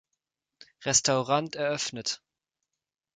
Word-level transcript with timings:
Restaurant 0.83 1.55
eröffnet. 1.55 2.23